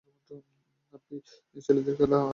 আপ্পি 0.93 1.15
এটা 1.47 1.59
ছেলেদের 1.65 1.95
খেলা। 1.99 2.21